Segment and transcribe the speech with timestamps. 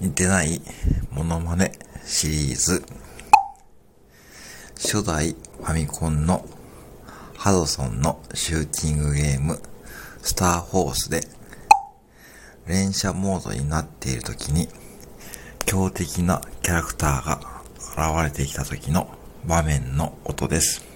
[0.00, 0.60] 似てない
[1.10, 1.72] モノマネ
[2.04, 2.84] シリーズ
[4.74, 6.46] 初代ファミコンの
[7.36, 9.58] ハドソンのシューティングゲーム
[10.22, 11.22] スターホースで
[12.66, 14.68] 連射モードになっている時に
[15.64, 19.08] 強敵なキャラクターが現れてきた時の
[19.46, 20.95] 場面の音です。